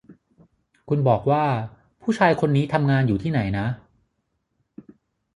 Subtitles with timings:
[0.89, 1.43] คุณบอกว่า
[2.01, 3.67] ผู้ชายคนนี้ทำงานอยู่ที่ไหนนะ